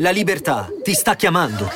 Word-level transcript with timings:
La 0.00 0.10
libertà 0.10 0.70
ti 0.84 0.92
sta 0.92 1.16
chiamando. 1.16 1.68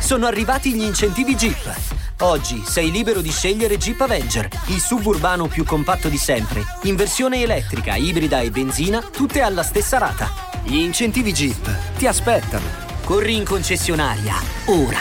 Sono 0.00 0.26
arrivati 0.26 0.72
gli 0.74 0.82
incentivi 0.82 1.34
Jeep. 1.34 1.76
Oggi 2.20 2.62
sei 2.64 2.92
libero 2.92 3.20
di 3.20 3.30
scegliere 3.30 3.76
Jeep 3.76 4.00
Avenger, 4.00 4.48
il 4.68 4.78
suburbano 4.78 5.48
più 5.48 5.64
compatto 5.64 6.08
di 6.08 6.16
sempre, 6.16 6.62
in 6.82 6.94
versione 6.94 7.42
elettrica, 7.42 7.96
ibrida 7.96 8.40
e 8.40 8.50
benzina, 8.50 9.00
tutte 9.00 9.40
alla 9.40 9.64
stessa 9.64 9.98
rata. 9.98 10.28
Gli 10.62 10.76
incentivi 10.76 11.32
Jeep 11.32 11.96
ti 11.96 12.06
aspettano. 12.06 12.66
Corri 13.04 13.34
in 13.34 13.44
concessionaria, 13.44 14.34
ora. 14.66 15.00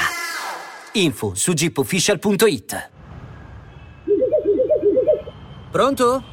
Info 0.94 1.36
su 1.36 1.54
jeepofficial.it. 1.54 2.89
Pronto? 5.70 6.23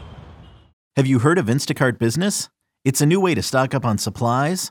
Have 0.96 1.06
you 1.06 1.18
heard 1.18 1.36
of 1.36 1.48
Instacart 1.48 1.98
Business? 1.98 2.48
It's 2.82 3.02
a 3.02 3.06
new 3.06 3.20
way 3.20 3.34
to 3.34 3.42
stock 3.42 3.74
up 3.74 3.84
on 3.84 3.98
supplies, 3.98 4.70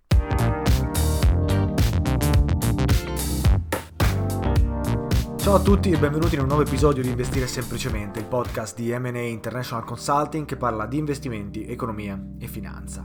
Ciao 5.41 5.55
a 5.55 5.59
tutti 5.59 5.89
e 5.89 5.97
benvenuti 5.97 6.35
in 6.35 6.41
un 6.41 6.47
nuovo 6.47 6.61
episodio 6.61 7.01
di 7.01 7.09
Investire 7.09 7.47
Semplicemente, 7.47 8.19
il 8.19 8.27
podcast 8.27 8.75
di 8.75 8.95
M&A 8.95 9.21
International 9.21 9.83
Consulting 9.83 10.45
che 10.45 10.55
parla 10.55 10.85
di 10.85 10.99
investimenti, 10.99 11.65
economia 11.65 12.15
e 12.37 12.45
finanza. 12.45 13.03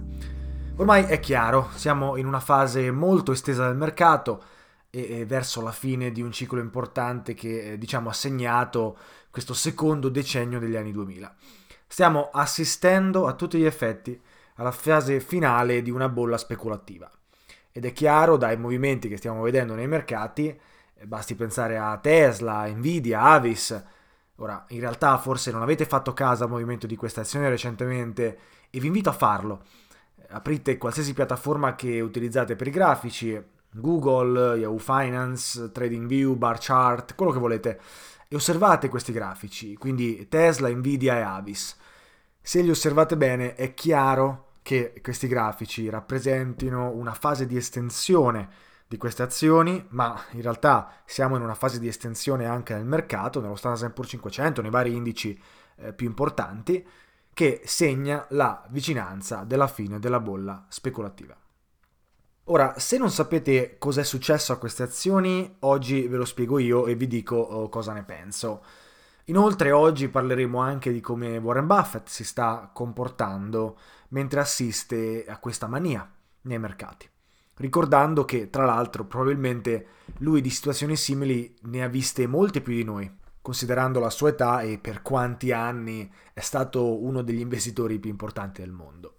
Ormai 0.76 1.04
è 1.04 1.18
chiaro, 1.18 1.70
siamo 1.76 2.16
in 2.16 2.26
una 2.26 2.40
fase 2.40 2.90
molto 2.90 3.32
estesa 3.32 3.66
del 3.66 3.78
mercato 3.78 4.44
e, 4.90 5.24
verso 5.24 5.62
la 5.62 5.72
fine 5.72 6.12
di 6.12 6.20
un 6.20 6.30
ciclo 6.30 6.60
importante 6.60 7.32
che 7.32 7.72
eh, 7.72 7.78
diciamo 7.78 8.10
ha 8.10 8.12
segnato 8.12 8.98
questo 9.30 9.54
secondo 9.54 10.10
decennio 10.10 10.58
degli 10.58 10.76
anni 10.76 10.92
2000. 10.92 11.34
Stiamo 11.86 12.28
assistendo 12.30 13.26
a 13.26 13.32
tutti 13.32 13.56
gli 13.56 13.64
effetti 13.64 14.20
alla 14.56 14.72
fase 14.72 15.20
finale 15.20 15.80
di 15.80 15.90
una 15.90 16.10
bolla 16.10 16.36
speculativa. 16.36 17.10
Ed 17.72 17.86
è 17.86 17.94
chiaro 17.94 18.36
dai 18.36 18.58
movimenti 18.58 19.08
che 19.08 19.16
stiamo 19.16 19.40
vedendo 19.40 19.74
nei 19.74 19.88
mercati 19.88 20.54
basti 21.04 21.34
pensare 21.34 21.76
a 21.76 21.96
Tesla, 21.98 22.66
Nvidia, 22.66 23.20
Avis. 23.20 23.84
Ora, 24.36 24.64
in 24.68 24.80
realtà 24.80 25.16
forse 25.18 25.50
non 25.50 25.62
avete 25.62 25.84
fatto 25.84 26.12
caso 26.12 26.44
al 26.44 26.50
movimento 26.50 26.86
di 26.86 26.96
questa 26.96 27.22
azione 27.22 27.48
recentemente 27.48 28.38
e 28.70 28.80
vi 28.80 28.86
invito 28.86 29.08
a 29.08 29.14
farlo. 29.14 29.62
Aprite 30.28 30.78
qualsiasi 30.78 31.14
piattaforma 31.14 31.74
che 31.74 32.00
utilizzate 32.00 32.56
per 32.56 32.66
i 32.66 32.70
grafici, 32.70 33.40
Google, 33.70 34.58
Yahoo 34.58 34.78
Finance, 34.78 35.70
TradingView, 35.70 36.34
Bar 36.34 36.58
Chart, 36.58 37.14
quello 37.14 37.32
che 37.32 37.38
volete, 37.38 37.80
e 38.28 38.34
osservate 38.34 38.88
questi 38.88 39.12
grafici, 39.12 39.76
quindi 39.76 40.26
Tesla, 40.28 40.68
Nvidia 40.68 41.16
e 41.18 41.20
Avis. 41.20 41.76
Se 42.40 42.60
li 42.60 42.70
osservate 42.70 43.16
bene 43.16 43.54
è 43.54 43.74
chiaro 43.74 44.52
che 44.62 45.00
questi 45.00 45.28
grafici 45.28 45.88
rappresentino 45.88 46.90
una 46.90 47.14
fase 47.14 47.46
di 47.46 47.56
estensione 47.56 48.48
di 48.88 48.96
queste 48.96 49.22
azioni, 49.22 49.84
ma 49.90 50.20
in 50.32 50.42
realtà 50.42 50.92
siamo 51.04 51.36
in 51.36 51.42
una 51.42 51.54
fase 51.54 51.80
di 51.80 51.88
estensione 51.88 52.46
anche 52.46 52.74
nel 52.74 52.84
mercato, 52.84 53.40
nello 53.40 53.56
Standard 53.56 53.92
Poor's 53.92 54.10
500, 54.10 54.62
nei 54.62 54.70
vari 54.70 54.94
indici 54.94 55.38
eh, 55.76 55.92
più 55.92 56.06
importanti, 56.06 56.86
che 57.34 57.62
segna 57.64 58.24
la 58.30 58.64
vicinanza 58.70 59.44
della 59.44 59.66
fine 59.66 59.98
della 59.98 60.20
bolla 60.20 60.64
speculativa. 60.68 61.36
Ora, 62.44 62.78
se 62.78 62.96
non 62.96 63.10
sapete 63.10 63.76
cosa 63.76 64.02
è 64.02 64.04
successo 64.04 64.52
a 64.52 64.56
queste 64.56 64.84
azioni, 64.84 65.56
oggi 65.60 66.06
ve 66.06 66.16
lo 66.16 66.24
spiego 66.24 66.60
io 66.60 66.86
e 66.86 66.94
vi 66.94 67.08
dico 67.08 67.34
oh, 67.34 67.68
cosa 67.68 67.92
ne 67.92 68.04
penso. 68.04 68.64
Inoltre 69.24 69.72
oggi 69.72 70.08
parleremo 70.08 70.60
anche 70.60 70.92
di 70.92 71.00
come 71.00 71.38
Warren 71.38 71.66
Buffett 71.66 72.06
si 72.06 72.22
sta 72.22 72.70
comportando 72.72 73.76
mentre 74.10 74.38
assiste 74.38 75.24
a 75.26 75.38
questa 75.38 75.66
mania 75.66 76.08
nei 76.42 76.60
mercati 76.60 77.10
ricordando 77.56 78.24
che 78.24 78.50
tra 78.50 78.64
l'altro 78.64 79.04
probabilmente 79.04 79.86
lui 80.18 80.40
di 80.40 80.50
situazioni 80.50 80.96
simili 80.96 81.54
ne 81.62 81.82
ha 81.82 81.88
viste 81.88 82.26
molte 82.26 82.60
più 82.60 82.74
di 82.74 82.84
noi, 82.84 83.10
considerando 83.40 84.00
la 84.00 84.10
sua 84.10 84.30
età 84.30 84.60
e 84.60 84.78
per 84.78 85.02
quanti 85.02 85.52
anni 85.52 86.10
è 86.32 86.40
stato 86.40 87.02
uno 87.02 87.22
degli 87.22 87.40
investitori 87.40 87.98
più 87.98 88.10
importanti 88.10 88.60
del 88.60 88.72
mondo. 88.72 89.14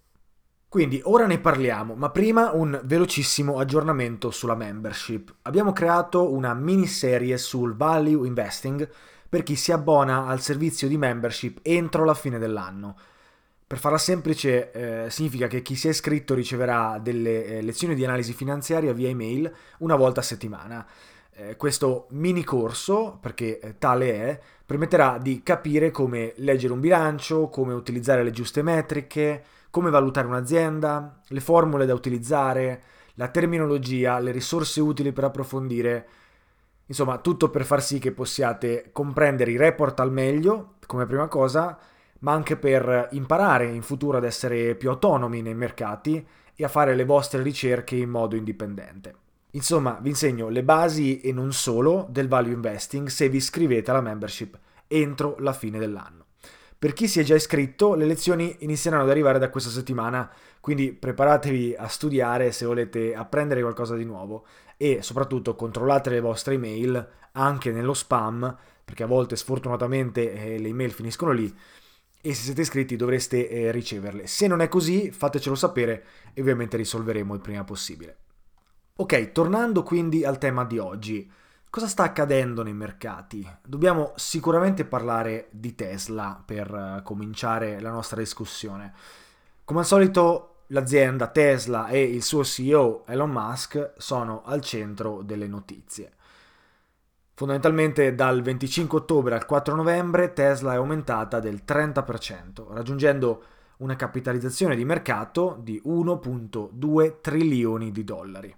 Quindi 0.69 0.99
ora 1.05 1.25
ne 1.25 1.39
parliamo, 1.39 1.95
ma 1.95 2.09
prima 2.09 2.51
un 2.51 2.79
velocissimo 2.83 3.57
aggiornamento 3.57 4.31
sulla 4.31 4.55
membership. 4.55 5.33
Abbiamo 5.43 5.71
creato 5.71 6.31
una 6.31 6.53
miniserie 6.53 7.37
sul 7.37 7.75
value 7.75 8.27
investing 8.27 8.87
per 9.29 9.43
chi 9.43 9.55
si 9.55 9.71
abbona 9.71 10.27
al 10.27 10.41
servizio 10.41 10.87
di 10.87 10.97
membership 10.97 11.59
entro 11.61 12.03
la 12.03 12.13
fine 12.13 12.37
dell'anno 12.37 12.97
per 13.67 13.79
farla 13.79 13.97
semplice, 13.97 14.71
eh, 14.71 15.09
significa 15.09 15.47
che 15.47 15.61
chi 15.61 15.75
si 15.75 15.87
è 15.87 15.89
iscritto 15.89 16.33
riceverà 16.33 16.99
delle 16.99 17.43
eh, 17.43 17.61
lezioni 17.61 17.95
di 17.95 18.05
analisi 18.05 18.31
finanziaria 18.31 18.93
via 18.93 19.09
email 19.09 19.53
una 19.79 19.97
volta 19.97 20.21
a 20.21 20.23
settimana. 20.23 20.87
Eh, 21.33 21.57
questo 21.57 22.07
mini 22.11 22.45
corso, 22.45 23.17
perché 23.21 23.59
eh, 23.59 23.77
tale 23.77 24.13
è, 24.13 24.39
permetterà 24.65 25.17
di 25.17 25.43
capire 25.43 25.91
come 25.91 26.31
leggere 26.37 26.71
un 26.71 26.79
bilancio, 26.79 27.49
come 27.49 27.73
utilizzare 27.73 28.23
le 28.23 28.31
giuste 28.31 28.61
metriche, 28.61 29.43
come 29.69 29.89
valutare 29.89 30.27
un'azienda, 30.27 31.19
le 31.27 31.39
formule 31.41 31.85
da 31.85 31.93
utilizzare, 31.93 32.81
la 33.15 33.27
terminologia, 33.27 34.17
le 34.19 34.31
risorse 34.31 34.79
utili 34.79 35.11
per 35.11 35.25
approfondire. 35.25 36.07
Insomma, 36.85 37.17
tutto 37.17 37.49
per 37.49 37.65
far 37.65 37.83
sì 37.83 37.99
che 37.99 38.13
possiate 38.13 38.91
comprendere 38.93 39.51
i 39.51 39.57
report 39.57 39.99
al 39.99 40.11
meglio, 40.13 40.75
come 40.85 41.05
prima 41.05 41.27
cosa, 41.27 41.77
ma 42.19 42.33
anche 42.33 42.57
per 42.57 43.09
imparare 43.11 43.65
in 43.65 43.81
futuro 43.81 44.17
ad 44.17 44.23
essere 44.23 44.75
più 44.75 44.89
autonomi 44.89 45.41
nei 45.41 45.55
mercati 45.55 46.25
e 46.55 46.63
a 46.63 46.69
fare 46.69 46.95
le 46.95 47.05
vostre 47.05 47.41
ricerche 47.41 47.95
in 47.95 48.09
modo 48.09 48.35
indipendente. 48.35 49.15
Insomma, 49.51 49.97
vi 50.01 50.09
insegno 50.09 50.49
le 50.49 50.63
basi 50.63 51.21
e 51.21 51.31
non 51.31 51.53
solo 51.53 52.07
del 52.09 52.27
value 52.27 52.53
investing 52.53 53.07
se 53.07 53.29
vi 53.29 53.37
iscrivete 53.37 53.91
alla 53.91 54.01
membership 54.01 54.57
entro 54.87 55.35
la 55.39 55.53
fine 55.53 55.79
dell'anno. 55.79 56.25
Per 56.79 56.93
chi 56.93 57.07
si 57.07 57.19
è 57.19 57.23
già 57.23 57.33
iscritto, 57.33 57.95
le 57.95 58.05
lezioni 58.05 58.55
inizieranno 58.59 59.03
ad 59.03 59.09
arrivare 59.09 59.39
da 59.39 59.49
questa 59.49 59.71
settimana, 59.71 60.29
quindi 60.59 60.93
preparatevi 60.93 61.75
a 61.75 61.87
studiare 61.87 62.51
se 62.51 62.65
volete 62.65 63.15
apprendere 63.15 63.61
qualcosa 63.61 63.95
di 63.95 64.05
nuovo 64.05 64.45
e 64.77 65.01
soprattutto 65.01 65.55
controllate 65.55 66.11
le 66.11 66.19
vostre 66.19 66.53
email 66.53 67.07
anche 67.31 67.71
nello 67.71 67.95
spam, 67.95 68.55
perché 68.85 69.03
a 69.03 69.07
volte 69.07 69.35
sfortunatamente 69.35 70.33
eh, 70.33 70.59
le 70.59 70.67
email 70.67 70.91
finiscono 70.91 71.31
lì 71.31 71.51
e 72.21 72.33
se 72.33 72.43
siete 72.43 72.61
iscritti 72.61 72.95
dovreste 72.95 73.49
eh, 73.49 73.71
riceverle. 73.71 74.27
Se 74.27 74.47
non 74.47 74.61
è 74.61 74.67
così, 74.67 75.11
fatecelo 75.11 75.55
sapere 75.55 76.05
e 76.33 76.41
ovviamente 76.41 76.77
risolveremo 76.77 77.33
il 77.33 77.41
prima 77.41 77.63
possibile. 77.63 78.17
Ok, 78.97 79.31
tornando 79.31 79.83
quindi 79.83 80.25
al 80.25 80.37
tema 80.37 80.65
di 80.65 80.79
oggi. 80.79 81.31
Cosa 81.69 81.87
sta 81.87 82.03
accadendo 82.03 82.63
nei 82.63 82.73
mercati? 82.73 83.47
Dobbiamo 83.63 84.13
sicuramente 84.15 84.85
parlare 84.85 85.49
di 85.51 85.75
Tesla 85.75 86.41
per 86.43 86.71
uh, 86.71 87.03
cominciare 87.03 87.79
la 87.79 87.91
nostra 87.91 88.17
discussione. 88.17 88.93
Come 89.63 89.81
al 89.81 89.85
solito 89.85 90.63
l'azienda 90.67 91.27
Tesla 91.27 91.87
e 91.87 92.01
il 92.01 92.23
suo 92.23 92.43
CEO 92.43 93.05
Elon 93.05 93.29
Musk 93.29 93.93
sono 93.97 94.41
al 94.43 94.61
centro 94.61 95.21
delle 95.21 95.47
notizie. 95.47 96.13
Fondamentalmente 97.37 98.15
dal 98.15 98.41
25 98.41 98.97
ottobre 98.97 99.35
al 99.35 99.45
4 99.45 99.75
novembre 99.75 100.33
Tesla 100.33 100.73
è 100.73 100.77
aumentata 100.77 101.39
del 101.39 101.61
30%, 101.67 102.73
raggiungendo 102.73 103.43
una 103.77 103.95
capitalizzazione 103.95 104.75
di 104.75 104.83
mercato 104.83 105.59
di 105.61 105.79
1.2 105.85 107.21
trilioni 107.21 107.91
di 107.91 108.03
dollari, 108.03 108.55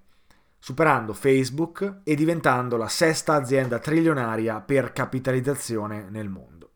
superando 0.57 1.11
Facebook 1.11 1.97
e 2.05 2.15
diventando 2.15 2.77
la 2.77 2.87
sesta 2.87 3.33
azienda 3.33 3.79
trilionaria 3.79 4.61
per 4.61 4.93
capitalizzazione 4.93 6.07
nel 6.09 6.29
mondo. 6.29 6.69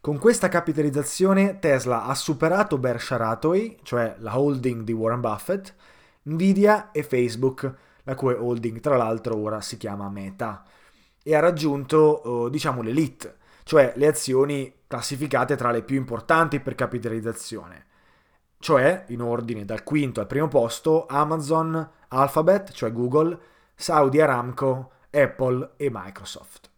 Con 0.00 0.18
questa 0.18 0.48
capitalizzazione 0.48 1.60
Tesla 1.60 2.06
ha 2.06 2.14
superato 2.16 2.76
Berkshire 2.76 3.22
Hathaway, 3.22 3.78
cioè 3.84 4.16
la 4.18 4.36
holding 4.36 4.82
di 4.82 4.92
Warren 4.92 5.20
Buffett, 5.20 5.72
Nvidia 6.22 6.90
e 6.90 7.04
Facebook, 7.04 7.72
la 8.02 8.16
cui 8.16 8.34
holding 8.34 8.80
tra 8.80 8.96
l'altro 8.96 9.36
ora 9.36 9.60
si 9.60 9.76
chiama 9.76 10.08
Meta, 10.08 10.64
e 11.28 11.34
ha 11.34 11.40
raggiunto 11.40 12.46
eh, 12.46 12.50
diciamo 12.50 12.80
l'elite, 12.80 13.36
cioè 13.64 13.92
le 13.96 14.06
azioni 14.06 14.72
classificate 14.86 15.56
tra 15.56 15.70
le 15.70 15.82
più 15.82 15.96
importanti 15.98 16.58
per 16.58 16.74
capitalizzazione, 16.74 17.84
cioè 18.58 19.04
in 19.08 19.20
ordine 19.20 19.66
dal 19.66 19.84
quinto 19.84 20.20
al 20.20 20.26
primo 20.26 20.48
posto 20.48 21.04
Amazon, 21.06 21.86
Alphabet, 22.08 22.70
cioè 22.72 22.90
Google, 22.92 23.38
Saudi 23.74 24.22
Aramco, 24.22 24.92
Apple 25.10 25.72
e 25.76 25.90
Microsoft. 25.92 26.70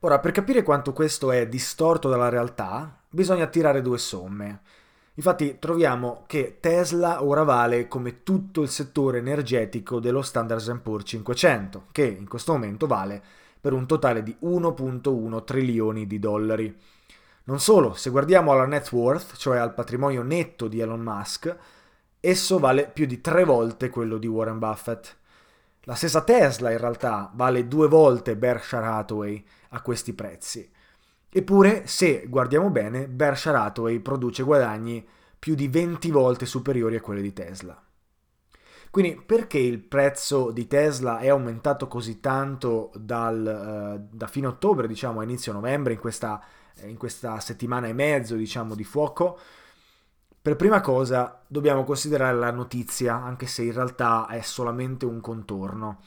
Ora, 0.00 0.20
per 0.20 0.30
capire 0.30 0.62
quanto 0.62 0.94
questo 0.94 1.30
è 1.30 1.46
distorto 1.46 2.08
dalla 2.08 2.30
realtà, 2.30 2.98
bisogna 3.10 3.46
tirare 3.46 3.82
due 3.82 3.98
somme. 3.98 4.62
Infatti 5.18 5.58
troviamo 5.58 6.22
che 6.28 6.58
Tesla 6.60 7.24
ora 7.24 7.42
vale 7.42 7.88
come 7.88 8.22
tutto 8.22 8.62
il 8.62 8.68
settore 8.68 9.18
energetico 9.18 9.98
dello 9.98 10.22
Standard 10.22 10.78
Poor's 10.78 11.08
500, 11.08 11.86
che 11.90 12.04
in 12.04 12.28
questo 12.28 12.52
momento 12.52 12.86
vale 12.86 13.20
per 13.60 13.72
un 13.72 13.84
totale 13.88 14.22
di 14.22 14.36
1.1 14.40 15.42
trilioni 15.42 16.06
di 16.06 16.20
dollari. 16.20 16.72
Non 17.44 17.58
solo, 17.58 17.94
se 17.94 18.10
guardiamo 18.10 18.52
alla 18.52 18.66
net 18.66 18.92
worth, 18.92 19.34
cioè 19.36 19.58
al 19.58 19.74
patrimonio 19.74 20.22
netto 20.22 20.68
di 20.68 20.78
Elon 20.78 21.00
Musk, 21.00 21.56
esso 22.20 22.60
vale 22.60 22.86
più 22.86 23.04
di 23.04 23.20
tre 23.20 23.42
volte 23.42 23.90
quello 23.90 24.18
di 24.18 24.28
Warren 24.28 24.60
Buffett. 24.60 25.16
La 25.80 25.96
stessa 25.96 26.22
Tesla 26.22 26.70
in 26.70 26.78
realtà 26.78 27.32
vale 27.34 27.66
due 27.66 27.88
volte 27.88 28.36
Berkshire 28.36 28.86
Hathaway 28.86 29.44
a 29.70 29.80
questi 29.80 30.12
prezzi. 30.12 30.70
Eppure, 31.30 31.86
se 31.86 32.24
guardiamo 32.26 32.70
bene, 32.70 33.06
Berkshire 33.06 33.56
Hathaway 33.56 33.98
produce 34.00 34.42
guadagni 34.42 35.06
più 35.38 35.54
di 35.54 35.68
20 35.68 36.10
volte 36.10 36.46
superiori 36.46 36.96
a 36.96 37.00
quelli 37.00 37.22
di 37.22 37.32
Tesla. 37.32 37.80
Quindi 38.90 39.20
perché 39.24 39.58
il 39.58 39.80
prezzo 39.80 40.50
di 40.50 40.66
Tesla 40.66 41.18
è 41.18 41.28
aumentato 41.28 41.86
così 41.86 42.20
tanto 42.20 42.90
dal, 42.94 43.98
uh, 44.00 44.16
da 44.16 44.26
fine 44.26 44.46
ottobre, 44.46 44.88
diciamo, 44.88 45.20
a 45.20 45.24
inizio 45.24 45.52
novembre, 45.52 45.92
in 45.92 45.98
questa, 45.98 46.42
in 46.84 46.96
questa 46.96 47.38
settimana 47.40 47.86
e 47.86 47.92
mezzo, 47.92 48.34
diciamo, 48.34 48.74
di 48.74 48.84
fuoco? 48.84 49.38
Per 50.40 50.56
prima 50.56 50.80
cosa 50.80 51.42
dobbiamo 51.46 51.84
considerare 51.84 52.38
la 52.38 52.50
notizia, 52.50 53.16
anche 53.16 53.46
se 53.46 53.62
in 53.62 53.74
realtà 53.74 54.26
è 54.28 54.40
solamente 54.40 55.04
un 55.04 55.20
contorno. 55.20 56.00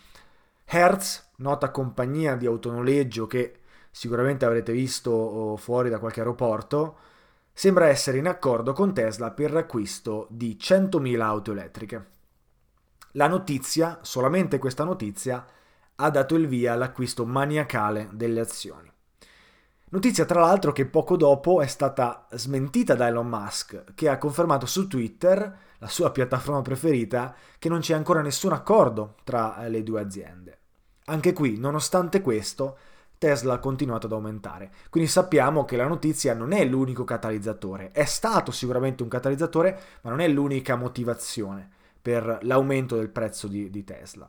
Hertz, 0.66 1.34
nota 1.38 1.70
compagnia 1.70 2.36
di 2.36 2.48
autonoleggio 2.48 3.28
che 3.28 3.61
sicuramente 3.92 4.46
avrete 4.46 4.72
visto 4.72 5.12
oh, 5.12 5.58
fuori 5.58 5.90
da 5.90 6.00
qualche 6.00 6.22
aeroporto, 6.22 6.98
sembra 7.54 7.88
essere 7.88 8.18
in 8.18 8.28
accordo 8.28 8.74
con 8.74 8.94
Tesla 8.94 9.32
per 9.32 9.52
l'acquisto 9.52 10.28
di 10.30 10.58
100.000 10.60 11.20
auto 11.20 11.52
elettriche. 11.52 12.06
La 13.12 13.28
notizia, 13.28 14.00
solamente 14.02 14.58
questa 14.58 14.86
notizia, 14.86 15.46
ha 15.96 16.10
dato 16.10 16.36
il 16.36 16.48
via 16.48 16.74
all'acquisto 16.74 17.26
maniacale 17.26 18.10
delle 18.14 18.40
azioni. 18.40 18.90
Notizia 19.90 20.24
tra 20.24 20.40
l'altro 20.40 20.72
che 20.72 20.86
poco 20.86 21.18
dopo 21.18 21.62
è 21.62 21.68
stata 21.68 22.26
smentita 22.32 22.96
da 22.96 23.08
Elon 23.08 23.28
Musk, 23.28 23.94
che 23.94 24.08
ha 24.08 24.18
confermato 24.18 24.66
su 24.66 24.88
Twitter, 24.88 25.58
la 25.78 25.88
sua 25.88 26.10
piattaforma 26.12 26.62
preferita, 26.62 27.36
che 27.60 27.68
non 27.68 27.82
c'è 27.82 27.94
ancora 27.94 28.22
nessun 28.22 28.54
accordo 28.54 29.16
tra 29.26 29.68
le 29.68 29.84
due 29.84 30.00
aziende. 30.00 30.60
Anche 31.06 31.34
qui, 31.34 31.58
nonostante 31.58 32.22
questo, 32.22 32.78
Tesla 33.22 33.54
ha 33.54 33.60
continuato 33.60 34.08
ad 34.08 34.14
aumentare. 34.14 34.72
Quindi 34.90 35.08
sappiamo 35.08 35.64
che 35.64 35.78
la 35.78 35.86
notizia 35.86 36.34
non 36.34 36.54
è 36.54 36.66
l'unico 36.66 37.04
catalizzatore. 37.04 37.92
È 37.92 38.04
stato 38.04 38.50
sicuramente 38.50 39.04
un 39.04 39.10
catalizzatore, 39.10 39.80
ma 40.02 40.10
non 40.10 40.22
è 40.22 40.28
l'unica 40.28 40.76
motivazione 40.76 41.70
per 42.02 42.40
l'aumento 42.42 42.96
del 42.96 43.10
prezzo 43.10 43.48
di, 43.48 43.70
di 43.70 43.84
Tesla. 43.84 44.28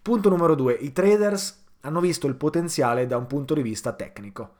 Punto 0.00 0.28
numero 0.28 0.54
due. 0.54 0.74
I 0.74 0.92
traders 0.92 1.64
hanno 1.80 1.98
visto 1.98 2.28
il 2.28 2.36
potenziale 2.36 3.08
da 3.08 3.16
un 3.16 3.26
punto 3.26 3.52
di 3.52 3.62
vista 3.62 3.94
tecnico. 3.94 4.54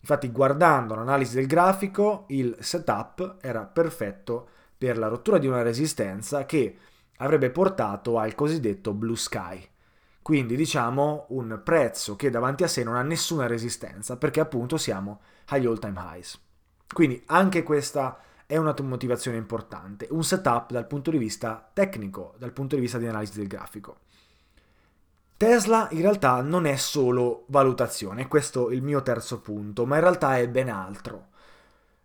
Infatti, 0.00 0.30
guardando 0.30 0.94
l'analisi 0.94 1.36
del 1.36 1.46
grafico, 1.46 2.24
il 2.28 2.54
setup 2.60 3.36
era 3.40 3.62
perfetto 3.62 4.48
per 4.76 4.98
la 4.98 5.08
rottura 5.08 5.38
di 5.38 5.46
una 5.46 5.62
resistenza 5.62 6.44
che 6.44 6.76
avrebbe 7.16 7.48
portato 7.48 8.18
al 8.18 8.34
cosiddetto 8.34 8.92
blue 8.92 9.16
sky. 9.16 9.66
Quindi 10.22 10.54
diciamo 10.54 11.26
un 11.30 11.60
prezzo 11.64 12.14
che 12.14 12.30
davanti 12.30 12.62
a 12.62 12.68
sé 12.68 12.84
non 12.84 12.94
ha 12.94 13.02
nessuna 13.02 13.48
resistenza 13.48 14.16
perché 14.16 14.38
appunto 14.38 14.76
siamo 14.76 15.20
agli 15.46 15.66
all 15.66 15.80
time 15.80 16.00
highs. 16.00 16.40
Quindi 16.92 17.20
anche 17.26 17.64
questa 17.64 18.18
è 18.46 18.56
una 18.56 18.74
motivazione 18.82 19.36
importante, 19.36 20.06
un 20.10 20.22
setup 20.22 20.70
dal 20.70 20.86
punto 20.86 21.10
di 21.10 21.18
vista 21.18 21.70
tecnico, 21.72 22.34
dal 22.38 22.52
punto 22.52 22.76
di 22.76 22.82
vista 22.82 22.98
di 22.98 23.06
analisi 23.06 23.36
del 23.38 23.48
grafico. 23.48 23.96
Tesla 25.36 25.88
in 25.90 26.02
realtà 26.02 26.40
non 26.40 26.66
è 26.66 26.76
solo 26.76 27.44
valutazione, 27.48 28.28
questo 28.28 28.70
è 28.70 28.74
il 28.74 28.82
mio 28.82 29.02
terzo 29.02 29.40
punto, 29.40 29.86
ma 29.86 29.96
in 29.96 30.02
realtà 30.02 30.38
è 30.38 30.48
ben 30.48 30.68
altro. 30.68 31.30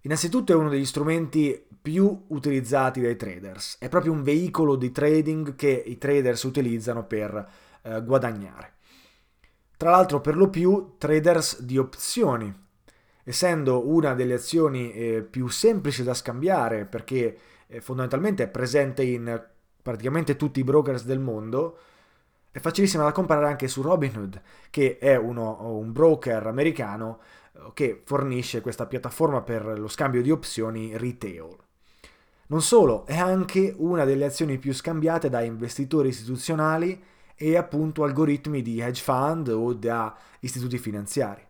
Innanzitutto 0.01 0.53
è 0.53 0.55
uno 0.55 0.69
degli 0.69 0.85
strumenti 0.85 1.65
più 1.79 2.23
utilizzati 2.29 2.99
dai 2.99 3.15
traders, 3.15 3.77
è 3.77 3.89
proprio 3.89 4.13
un 4.13 4.23
veicolo 4.23 4.75
di 4.75 4.91
trading 4.91 5.55
che 5.55 5.69
i 5.69 5.99
traders 5.99 6.41
utilizzano 6.43 7.05
per 7.05 7.47
eh, 7.87 8.03
guadagnare. 8.03 8.73
Tra 9.77 9.91
l'altro 9.91 10.19
per 10.21 10.35
lo 10.35 10.49
più 10.49 10.95
traders 10.97 11.61
di 11.61 11.77
opzioni, 11.77 12.53
essendo 13.23 13.87
una 13.87 14.13
delle 14.13 14.33
azioni 14.33 14.91
eh, 14.91 15.21
più 15.21 15.47
semplici 15.47 16.03
da 16.03 16.13
scambiare 16.13 16.85
perché 16.85 17.37
eh, 17.67 17.81
fondamentalmente 17.81 18.43
è 18.43 18.47
presente 18.47 19.03
in 19.03 19.41
praticamente 19.81 20.35
tutti 20.35 20.59
i 20.59 20.63
brokers 20.63 21.05
del 21.05 21.19
mondo, 21.19 21.77
è 22.51 22.59
facilissima 22.59 23.03
da 23.03 23.11
comprare 23.11 23.45
anche 23.45 23.67
su 23.67 23.81
Robinhood, 23.81 24.41
che 24.69 24.97
è 24.97 25.15
uno, 25.15 25.77
un 25.77 25.91
broker 25.91 26.47
americano 26.47 27.19
eh, 27.53 27.71
che 27.73 28.01
fornisce 28.03 28.61
questa 28.61 28.87
piattaforma 28.87 29.41
per 29.41 29.79
lo 29.79 29.87
scambio 29.87 30.21
di 30.21 30.31
opzioni 30.31 30.97
retail. 30.97 31.55
Non 32.47 32.61
solo, 32.61 33.05
è 33.05 33.17
anche 33.17 33.73
una 33.77 34.05
delle 34.05 34.25
azioni 34.25 34.57
più 34.57 34.73
scambiate 34.73 35.29
da 35.29 35.41
investitori 35.41 36.09
istituzionali 36.09 37.01
e 37.37 37.55
appunto 37.55 38.03
algoritmi 38.03 38.63
di 38.63 38.79
hedge 38.79 39.01
fund 39.01 39.47
o 39.49 39.73
da 39.73 40.17
istituti 40.39 40.79
finanziari. 40.79 41.45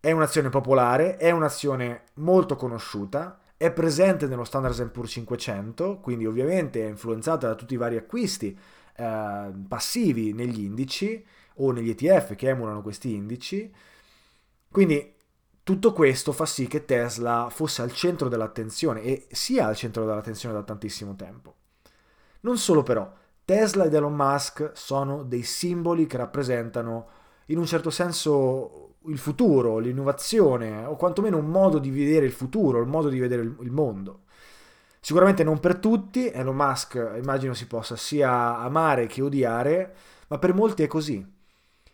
È 0.00 0.10
un'azione 0.10 0.48
popolare, 0.48 1.16
è 1.16 1.30
un'azione 1.30 2.02
molto 2.14 2.56
conosciuta, 2.56 3.38
è 3.56 3.70
presente 3.70 4.26
nello 4.26 4.44
Standard 4.44 4.90
Poor's 4.90 5.12
500, 5.12 5.98
quindi 6.00 6.26
ovviamente 6.26 6.84
è 6.84 6.88
influenzata 6.88 7.46
da 7.46 7.54
tutti 7.54 7.74
i 7.74 7.78
vari 7.78 7.96
acquisti 7.96 8.58
eh, 8.96 9.52
passivi 9.68 10.32
negli 10.32 10.60
indici 10.60 11.24
o 11.54 11.70
negli 11.70 11.90
ETF 11.90 12.34
che 12.34 12.48
emulano 12.48 12.82
questi 12.82 13.14
indici. 13.14 13.72
Quindi 14.68 15.14
tutto 15.62 15.92
questo 15.92 16.32
fa 16.32 16.44
sì 16.44 16.66
che 16.66 16.84
Tesla 16.84 17.48
fosse 17.50 17.82
al 17.82 17.92
centro 17.92 18.28
dell'attenzione 18.28 19.02
e 19.02 19.26
sia 19.30 19.66
al 19.66 19.76
centro 19.76 20.04
dell'attenzione 20.04 20.54
da 20.54 20.62
tantissimo 20.62 21.16
tempo. 21.16 21.54
Non 22.40 22.58
solo 22.58 22.82
però, 22.82 23.10
Tesla 23.46 23.84
ed 23.84 23.94
Elon 23.94 24.12
Musk 24.12 24.72
sono 24.74 25.22
dei 25.22 25.44
simboli 25.44 26.06
che 26.06 26.16
rappresentano 26.16 27.06
in 27.46 27.58
un 27.58 27.64
certo 27.64 27.90
senso 27.90 28.96
il 29.04 29.18
futuro, 29.18 29.78
l'innovazione 29.78 30.84
o 30.84 30.96
quantomeno 30.96 31.36
un 31.36 31.46
modo 31.46 31.78
di 31.78 31.90
vedere 31.90 32.26
il 32.26 32.32
futuro, 32.32 32.80
il 32.80 32.88
modo 32.88 33.08
di 33.08 33.20
vedere 33.20 33.42
il 33.42 33.70
mondo. 33.70 34.22
Sicuramente 34.98 35.44
non 35.44 35.60
per 35.60 35.76
tutti, 35.76 36.28
Elon 36.28 36.56
Musk 36.56 36.94
immagino 37.16 37.54
si 37.54 37.68
possa 37.68 37.94
sia 37.94 38.58
amare 38.58 39.06
che 39.06 39.22
odiare, 39.22 39.94
ma 40.26 40.38
per 40.40 40.52
molti 40.52 40.82
è 40.82 40.88
così. 40.88 41.24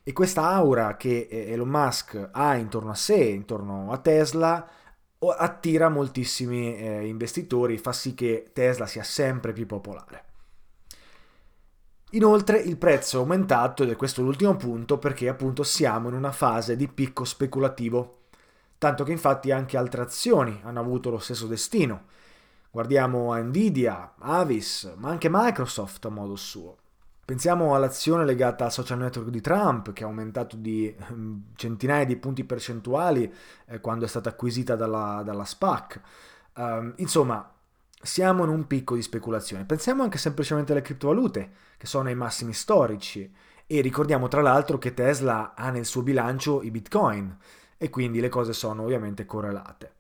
E 0.03 0.13
questa 0.15 0.45
aura 0.45 0.97
che 0.97 1.29
Elon 1.31 1.69
Musk 1.69 2.31
ha 2.33 2.57
intorno 2.57 2.93
a 2.93 2.95
sé, 2.95 3.17
intorno 3.17 3.93
a 3.93 3.99
Tesla, 3.99 4.67
attira 5.19 5.91
moltissimi 5.91 6.79
eh, 6.79 7.07
investitori, 7.07 7.77
fa 7.77 7.93
sì 7.93 8.15
che 8.15 8.53
Tesla 8.55 8.87
sia 8.87 9.03
sempre 9.03 9.53
più 9.53 9.67
popolare. 9.67 10.31
Inoltre 12.15 12.59
il 12.59 12.77
prezzo 12.77 13.17
è 13.17 13.21
aumentato, 13.21 13.83
ed 13.83 13.91
è 13.91 13.97
questo 13.97 14.23
l'ultimo 14.23 14.57
punto, 14.57 14.99
perché 14.99 15.29
appunto 15.29 15.63
siamo 15.63 16.09
in 16.09 16.15
una 16.15 16.33
fase 16.33 16.77
di 16.77 16.89
picco 16.89 17.25
speculativo. 17.25 18.21
tanto 18.83 19.05
che 19.05 19.13
infatti 19.13 19.53
anche 19.53 19.77
altre 19.77 20.03
azioni 20.03 20.61
hanno 20.65 20.81
avuto 20.81 21.09
lo 21.09 21.21
stesso 21.21 21.47
destino. 21.47 22.07
Guardiamo 22.69 23.33
a 23.33 23.39
Nvidia, 23.39 24.15
Avis, 24.19 24.93
ma 24.97 25.09
anche 25.09 25.29
Microsoft 25.31 26.05
a 26.07 26.09
modo 26.09 26.35
suo. 26.35 26.79
Pensiamo 27.25 27.77
all'azione 27.77 28.25
legata 28.25 28.65
al 28.65 28.73
social 28.73 28.99
network 28.99 29.29
di 29.29 29.41
Trump, 29.41 29.93
che 29.93 30.03
ha 30.03 30.09
aumentato 30.09 30.57
di 30.57 30.93
ehm, 31.09 31.45
centinaia 31.55 32.05
di 32.05 32.17
punti 32.17 32.43
percentuali 32.43 33.33
eh, 33.67 33.79
quando 33.79 34.05
è 34.05 34.09
stata 34.09 34.31
acquisita 34.31 34.75
dalla, 34.75 35.23
dalla 35.25 35.45
SPAC. 35.45 36.01
Um, 36.57 36.93
insomma, 36.97 37.52
siamo 38.03 38.43
in 38.43 38.51
un 38.51 38.67
picco 38.67 38.95
di 38.95 39.03
speculazione. 39.03 39.65
Pensiamo 39.65 40.03
anche 40.03 40.19
semplicemente 40.19 40.73
alle 40.73 40.83
criptovalute, 40.83 41.51
che 41.77 41.87
sono 41.87 42.09
ai 42.09 42.15
massimi 42.15 42.53
storici. 42.53 43.33
E 43.67 43.81
ricordiamo 43.81 44.29
tra 44.29 44.43
l'altro 44.43 44.77
che 44.77 44.93
Tesla 44.93 45.55
ha 45.55 45.71
nel 45.71 45.87
suo 45.87 46.03
bilancio 46.03 46.63
i 46.63 46.71
bitcoin 46.71 47.35
e 47.79 47.91
quindi 47.91 48.21
le 48.21 48.29
cose 48.29 48.53
sono 48.53 48.83
ovviamente 48.83 49.25
correlate. 49.25 49.93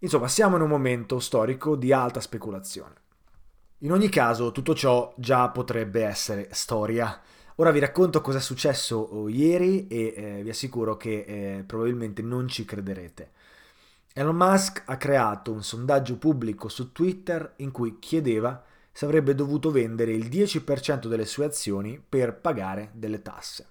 Insomma, 0.00 0.28
siamo 0.28 0.56
in 0.56 0.62
un 0.62 0.68
momento 0.68 1.20
storico 1.20 1.76
di 1.76 1.92
alta 1.92 2.20
speculazione. 2.20 2.94
In 3.78 3.92
ogni 3.92 4.08
caso, 4.08 4.52
tutto 4.52 4.74
ciò 4.74 5.12
già 5.16 5.48
potrebbe 5.48 6.04
essere 6.04 6.48
storia. 6.52 7.20
Ora 7.56 7.70
vi 7.70 7.78
racconto 7.78 8.20
cosa 8.20 8.38
è 8.38 8.40
successo 8.40 9.28
ieri 9.28 9.86
e 9.86 10.14
eh, 10.16 10.42
vi 10.42 10.50
assicuro 10.50 10.96
che 10.96 11.24
eh, 11.26 11.64
probabilmente 11.64 12.20
non 12.22 12.48
ci 12.48 12.64
crederete. 12.64 13.30
Elon 14.14 14.36
Musk 14.36 14.82
ha 14.86 14.98
creato 14.98 15.52
un 15.52 15.62
sondaggio 15.62 16.18
pubblico 16.18 16.68
su 16.68 16.92
Twitter 16.92 17.54
in 17.56 17.70
cui 17.70 17.98
chiedeva 17.98 18.62
se 18.92 19.06
avrebbe 19.06 19.34
dovuto 19.34 19.70
vendere 19.70 20.12
il 20.12 20.28
10% 20.28 21.06
delle 21.06 21.24
sue 21.24 21.46
azioni 21.46 22.02
per 22.06 22.38
pagare 22.38 22.90
delle 22.92 23.22
tasse. 23.22 23.66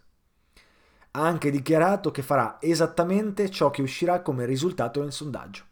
Ha 1.11 1.21
anche 1.21 1.51
dichiarato 1.51 2.09
che 2.09 2.23
farà 2.23 2.57
esattamente 2.59 3.51
ciò 3.51 3.69
che 3.69 3.83
uscirà 3.83 4.21
come 4.21 4.45
risultato 4.45 5.01
del 5.01 5.11
sondaggio. 5.11 5.63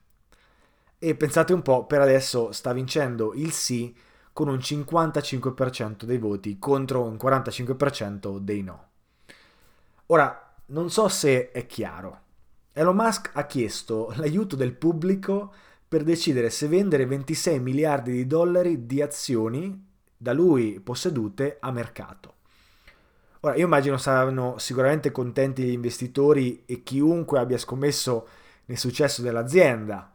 E 0.99 1.15
pensate 1.15 1.51
un 1.51 1.63
po', 1.63 1.87
per 1.87 2.01
adesso 2.01 2.51
sta 2.51 2.71
vincendo 2.71 3.33
il 3.33 3.51
sì 3.51 3.95
con 4.31 4.49
un 4.49 4.57
55% 4.57 6.03
dei 6.03 6.19
voti 6.19 6.59
contro 6.59 7.03
un 7.05 7.15
45% 7.15 8.37
dei 8.37 8.61
no. 8.61 8.87
Ora, 10.07 10.53
non 10.67 10.91
so 10.91 11.07
se 11.07 11.49
è 11.51 11.65
chiaro. 11.65 12.27
Elon 12.79 12.95
Musk 12.95 13.31
ha 13.33 13.45
chiesto 13.45 14.13
l'aiuto 14.15 14.55
del 14.55 14.73
pubblico 14.73 15.51
per 15.85 16.05
decidere 16.05 16.49
se 16.49 16.69
vendere 16.69 17.05
26 17.05 17.59
miliardi 17.59 18.13
di 18.13 18.25
dollari 18.25 18.85
di 18.85 19.01
azioni 19.01 19.85
da 20.15 20.31
lui 20.31 20.79
possedute 20.79 21.57
a 21.59 21.73
mercato. 21.73 22.35
Ora, 23.41 23.55
io 23.57 23.65
immagino 23.65 23.97
saranno 23.97 24.57
sicuramente 24.59 25.11
contenti 25.11 25.63
gli 25.63 25.71
investitori 25.71 26.63
e 26.65 26.81
chiunque 26.81 27.39
abbia 27.39 27.57
scommesso 27.57 28.25
nel 28.67 28.77
successo 28.77 29.21
dell'azienda, 29.21 30.13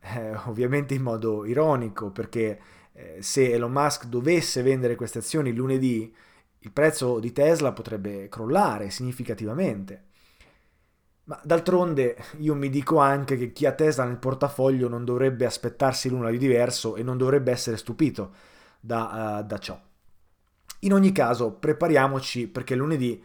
eh, 0.00 0.34
ovviamente 0.46 0.94
in 0.94 1.02
modo 1.02 1.44
ironico, 1.44 2.10
perché 2.10 2.60
eh, 2.94 3.18
se 3.20 3.52
Elon 3.52 3.70
Musk 3.70 4.06
dovesse 4.06 4.62
vendere 4.62 4.96
queste 4.96 5.18
azioni 5.18 5.54
lunedì, 5.54 6.12
il 6.58 6.72
prezzo 6.72 7.20
di 7.20 7.30
Tesla 7.30 7.70
potrebbe 7.70 8.28
crollare 8.28 8.90
significativamente. 8.90 10.10
Ma 11.24 11.40
d'altronde 11.44 12.16
io 12.38 12.54
mi 12.54 12.68
dico 12.68 12.98
anche 12.98 13.36
che 13.36 13.52
chi 13.52 13.66
ha 13.66 13.72
Tesla 13.72 14.04
nel 14.04 14.18
portafoglio 14.18 14.88
non 14.88 15.04
dovrebbe 15.04 15.46
aspettarsi 15.46 16.08
l'una 16.08 16.30
di 16.30 16.38
diverso 16.38 16.96
e 16.96 17.02
non 17.02 17.16
dovrebbe 17.16 17.52
essere 17.52 17.76
stupito 17.76 18.32
da, 18.80 19.38
uh, 19.40 19.46
da 19.46 19.58
ciò. 19.58 19.80
In 20.80 20.92
ogni 20.92 21.12
caso, 21.12 21.52
prepariamoci 21.52 22.48
perché 22.48 22.74
lunedì 22.74 23.22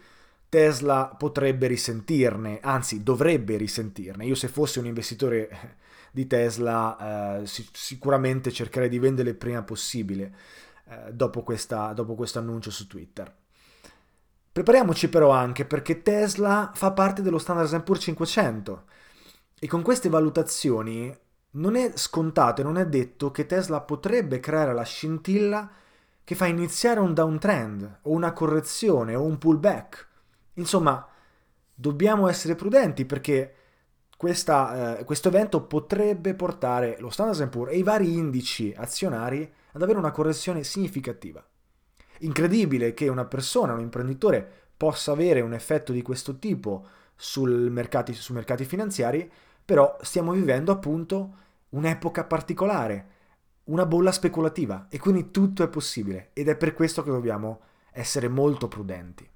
Tesla 0.50 1.08
potrebbe 1.18 1.68
risentirne, 1.68 2.60
anzi 2.62 3.04
dovrebbe 3.04 3.58
risentirne. 3.58 4.26
Io 4.26 4.36
se 4.36 4.48
fossi 4.48 4.80
un 4.80 4.86
investitore 4.86 5.76
di 6.12 6.26
Tesla, 6.28 7.42
eh, 7.42 7.46
sicuramente 7.46 8.52
cercherei 8.52 8.90
di 8.90 9.00
vendere 9.00 9.30
il 9.30 9.36
prima 9.36 9.64
possibile 9.64 10.36
eh, 10.86 11.14
dopo, 11.14 11.44
questo 11.44 11.76
annuncio 12.40 12.72
su 12.72 12.88
Twitter. 12.88 13.34
Prepariamoci 14.58 15.08
però 15.08 15.30
anche 15.30 15.66
perché 15.66 16.02
Tesla 16.02 16.72
fa 16.74 16.92
parte 16.92 17.22
dello 17.22 17.38
Standard 17.38 17.84
Poor's 17.84 18.02
500 18.02 18.86
e 19.60 19.68
con 19.68 19.84
queste 19.84 20.10
valutazioni 20.10 21.16
non 21.52 21.76
è 21.76 21.92
scontato 21.94 22.62
e 22.62 22.64
non 22.64 22.80
è 22.80 22.88
detto 22.88 23.30
che 23.30 23.46
Tesla 23.46 23.82
potrebbe 23.82 24.40
creare 24.40 24.74
la 24.74 24.82
scintilla 24.82 25.70
che 26.24 26.34
fa 26.34 26.48
iniziare 26.48 27.00
un 27.00 27.14
downtrend 27.14 28.00
o 28.02 28.10
una 28.10 28.34
correzione 28.34 29.14
o 29.14 29.22
un 29.22 29.38
pullback. 29.38 30.08
Insomma, 30.54 31.08
dobbiamo 31.72 32.28
essere 32.28 32.56
prudenti 32.56 33.06
perché 33.06 33.54
questa, 34.18 34.98
eh, 34.98 35.04
questo 35.04 35.28
evento 35.28 35.68
potrebbe 35.68 36.34
portare 36.34 36.96
lo 36.98 37.12
Standard 37.12 37.48
Poor's 37.50 37.74
e 37.74 37.78
i 37.78 37.84
vari 37.84 38.18
indici 38.18 38.74
azionari 38.76 39.54
ad 39.74 39.84
avere 39.84 40.00
una 40.00 40.10
correzione 40.10 40.64
significativa. 40.64 41.48
Incredibile 42.20 42.94
che 42.94 43.08
una 43.08 43.26
persona, 43.26 43.74
un 43.74 43.80
imprenditore, 43.80 44.50
possa 44.76 45.12
avere 45.12 45.42
un 45.42 45.54
effetto 45.54 45.92
di 45.92 46.02
questo 46.02 46.38
tipo 46.38 46.88
mercati, 47.46 48.14
sui 48.14 48.36
mercati 48.36 48.66
finanziari, 48.66 49.30
però 49.64 49.98
stiamo 50.02 50.32
vivendo 50.32 50.72
appunto 50.72 51.36
un'epoca 51.70 52.24
particolare, 52.26 53.16
una 53.66 53.86
bolla 53.86 54.12
speculativa 54.12 54.88
e 54.90 55.00
quindi 55.00 55.32
tutto 55.32 55.64
è 55.64 55.68
possibile 55.68 56.30
ed 56.34 56.48
è 56.48 56.56
per 56.56 56.74
questo 56.74 57.04
che 57.04 57.12
dobbiamo 57.12 57.62
essere 57.92 58.28
molto 58.28 58.68
prudenti. 58.68 59.30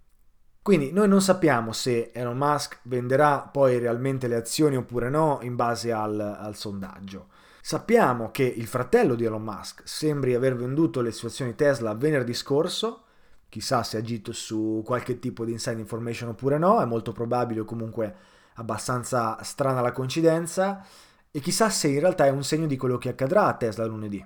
Quindi 0.63 0.91
noi 0.91 1.07
non 1.07 1.21
sappiamo 1.21 1.71
se 1.71 2.11
Elon 2.13 2.37
Musk 2.37 2.81
venderà 2.83 3.39
poi 3.39 3.79
realmente 3.79 4.27
le 4.27 4.35
azioni 4.35 4.77
oppure 4.77 5.09
no 5.09 5.39
in 5.41 5.55
base 5.55 5.91
al, 5.91 6.19
al 6.19 6.55
sondaggio. 6.55 7.29
Sappiamo 7.61 8.29
che 8.29 8.43
il 8.43 8.67
fratello 8.67 9.15
di 9.15 9.25
Elon 9.25 9.41
Musk 9.41 9.81
sembri 9.85 10.35
aver 10.35 10.55
venduto 10.55 11.01
le 11.01 11.11
sue 11.11 11.29
azioni 11.29 11.55
Tesla 11.55 11.95
venerdì 11.95 12.35
scorso, 12.35 13.05
chissà 13.49 13.81
se 13.81 13.97
ha 13.97 13.99
agito 14.01 14.33
su 14.33 14.83
qualche 14.85 15.17
tipo 15.17 15.45
di 15.45 15.51
inside 15.51 15.79
information 15.79 16.29
oppure 16.29 16.59
no, 16.59 16.79
è 16.79 16.85
molto 16.85 17.11
probabile 17.11 17.61
o 17.61 17.65
comunque 17.65 18.15
abbastanza 18.55 19.41
strana 19.41 19.81
la 19.81 19.91
coincidenza, 19.91 20.85
e 21.31 21.39
chissà 21.39 21.69
se 21.69 21.87
in 21.87 21.99
realtà 21.99 22.25
è 22.25 22.29
un 22.29 22.43
segno 22.43 22.67
di 22.67 22.77
quello 22.77 22.99
che 22.99 23.09
accadrà 23.09 23.45
a 23.45 23.55
Tesla 23.55 23.85
lunedì. 23.85 24.23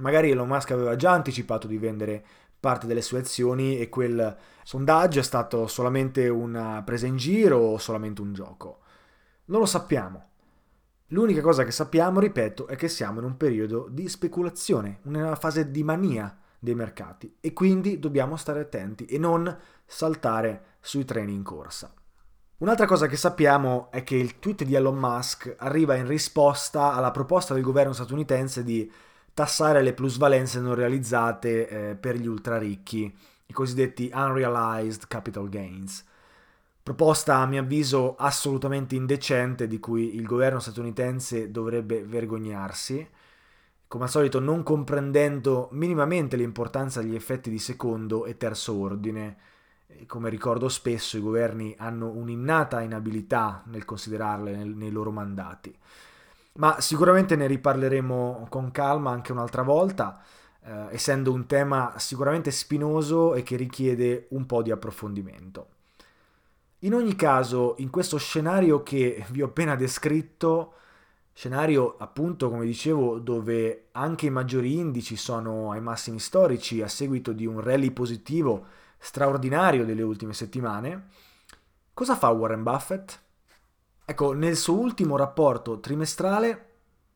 Magari 0.00 0.30
Elon 0.30 0.48
Musk 0.48 0.70
aveva 0.70 0.96
già 0.96 1.12
anticipato 1.12 1.66
di 1.66 1.78
vendere 1.78 2.24
parte 2.62 2.86
delle 2.86 3.02
sue 3.02 3.18
azioni 3.18 3.80
e 3.80 3.88
quel 3.88 4.36
sondaggio 4.62 5.18
è 5.18 5.24
stato 5.24 5.66
solamente 5.66 6.28
una 6.28 6.80
presa 6.84 7.08
in 7.08 7.16
giro 7.16 7.58
o 7.58 7.78
solamente 7.78 8.20
un 8.20 8.32
gioco. 8.32 8.78
Non 9.46 9.58
lo 9.58 9.66
sappiamo. 9.66 10.28
L'unica 11.08 11.40
cosa 11.40 11.64
che 11.64 11.72
sappiamo, 11.72 12.20
ripeto, 12.20 12.68
è 12.68 12.76
che 12.76 12.86
siamo 12.86 13.18
in 13.18 13.24
un 13.24 13.36
periodo 13.36 13.88
di 13.90 14.08
speculazione, 14.08 15.00
una 15.02 15.34
fase 15.34 15.72
di 15.72 15.82
mania 15.82 16.38
dei 16.56 16.76
mercati 16.76 17.38
e 17.40 17.52
quindi 17.52 17.98
dobbiamo 17.98 18.36
stare 18.36 18.60
attenti 18.60 19.06
e 19.06 19.18
non 19.18 19.58
saltare 19.84 20.76
sui 20.78 21.04
treni 21.04 21.34
in 21.34 21.42
corsa. 21.42 21.92
Un'altra 22.58 22.86
cosa 22.86 23.08
che 23.08 23.16
sappiamo 23.16 23.90
è 23.90 24.04
che 24.04 24.14
il 24.14 24.38
tweet 24.38 24.62
di 24.62 24.76
Elon 24.76 24.96
Musk 24.96 25.52
arriva 25.58 25.96
in 25.96 26.06
risposta 26.06 26.92
alla 26.92 27.10
proposta 27.10 27.54
del 27.54 27.64
governo 27.64 27.92
statunitense 27.92 28.62
di 28.62 28.88
tassare 29.34 29.82
le 29.82 29.94
plusvalenze 29.94 30.60
non 30.60 30.74
realizzate 30.74 31.68
eh, 31.68 31.94
per 31.94 32.16
gli 32.16 32.26
ultra 32.26 32.58
ricchi, 32.58 33.14
i 33.46 33.52
cosiddetti 33.52 34.10
unrealized 34.12 35.06
capital 35.08 35.48
gains. 35.48 36.04
Proposta 36.82 37.36
a 37.36 37.46
mio 37.46 37.60
avviso 37.60 38.16
assolutamente 38.16 38.94
indecente 38.94 39.68
di 39.68 39.78
cui 39.78 40.16
il 40.16 40.26
governo 40.26 40.58
statunitense 40.58 41.50
dovrebbe 41.50 42.04
vergognarsi, 42.04 43.08
come 43.86 44.04
al 44.04 44.10
solito 44.10 44.40
non 44.40 44.62
comprendendo 44.62 45.68
minimamente 45.72 46.36
l'importanza 46.36 47.00
degli 47.00 47.14
effetti 47.14 47.50
di 47.50 47.58
secondo 47.58 48.24
e 48.24 48.36
terzo 48.36 48.74
ordine. 48.74 49.36
Come 50.06 50.30
ricordo 50.30 50.68
spesso 50.68 51.18
i 51.18 51.20
governi 51.20 51.74
hanno 51.78 52.08
un'innata 52.08 52.80
inabilità 52.80 53.62
nel 53.66 53.84
considerarle 53.84 54.64
nei 54.64 54.90
loro 54.90 55.10
mandati 55.10 55.76
ma 56.54 56.80
sicuramente 56.80 57.36
ne 57.36 57.46
riparleremo 57.46 58.46
con 58.48 58.70
calma 58.70 59.10
anche 59.10 59.32
un'altra 59.32 59.62
volta, 59.62 60.22
eh, 60.64 60.86
essendo 60.90 61.32
un 61.32 61.46
tema 61.46 61.94
sicuramente 61.96 62.50
spinoso 62.50 63.34
e 63.34 63.42
che 63.42 63.56
richiede 63.56 64.26
un 64.30 64.46
po' 64.46 64.62
di 64.62 64.70
approfondimento. 64.70 65.68
In 66.80 66.94
ogni 66.94 67.14
caso, 67.14 67.74
in 67.78 67.90
questo 67.90 68.18
scenario 68.18 68.82
che 68.82 69.24
vi 69.30 69.40
ho 69.40 69.46
appena 69.46 69.76
descritto, 69.76 70.74
scenario 71.32 71.96
appunto 71.98 72.50
come 72.50 72.66
dicevo 72.66 73.18
dove 73.18 73.86
anche 73.92 74.26
i 74.26 74.30
maggiori 74.30 74.76
indici 74.76 75.16
sono 75.16 75.70
ai 75.70 75.80
massimi 75.80 76.18
storici 76.18 76.82
a 76.82 76.88
seguito 76.88 77.32
di 77.32 77.46
un 77.46 77.60
rally 77.60 77.90
positivo 77.90 78.66
straordinario 78.98 79.84
delle 79.84 80.02
ultime 80.02 80.34
settimane, 80.34 81.08
cosa 81.94 82.16
fa 82.16 82.28
Warren 82.28 82.62
Buffett? 82.62 83.20
Ecco, 84.12 84.34
nel 84.34 84.58
suo 84.58 84.78
ultimo 84.78 85.16
rapporto 85.16 85.80
trimestrale, 85.80 86.66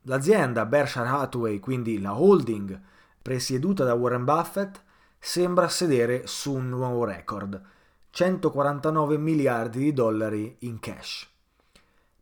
l'azienda 0.05 0.65
Berkshire 0.65 1.07
Hathaway, 1.07 1.61
quindi 1.61 2.01
la 2.01 2.19
holding 2.19 2.81
presieduta 3.21 3.85
da 3.85 3.93
Warren 3.93 4.25
Buffett, 4.25 4.83
sembra 5.19 5.69
sedere 5.69 6.27
su 6.27 6.55
un 6.55 6.71
nuovo 6.71 7.05
record, 7.05 7.61
149 8.09 9.19
miliardi 9.19 9.81
di 9.81 9.93
dollari 9.93 10.57
in 10.61 10.81
cash. 10.81 11.29